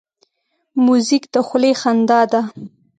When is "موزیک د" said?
0.85-1.35